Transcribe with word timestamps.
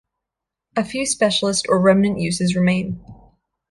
A 0.75 0.83
few 0.83 1.05
specialist 1.05 1.67
or 1.69 1.79
remnant 1.79 2.17
uses 2.19 2.55
remain. 2.55 2.99